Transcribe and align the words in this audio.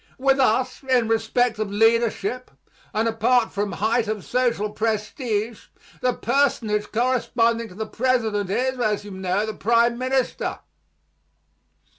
With 0.17 0.39
us, 0.39 0.81
in 0.81 1.07
respect 1.07 1.59
of 1.59 1.71
leadership, 1.71 2.49
and 2.91 3.07
apart 3.07 3.51
from 3.53 3.73
height 3.73 4.07
of 4.07 4.25
social 4.25 4.71
prestige, 4.71 5.67
the 6.01 6.11
personage 6.11 6.91
corresponding 6.91 7.67
to 7.67 7.75
the 7.75 7.85
president 7.85 8.49
is, 8.49 8.79
as 8.79 9.05
you 9.05 9.11
know, 9.11 9.45
the 9.45 9.53
prime 9.53 9.99
minister. 9.99 10.57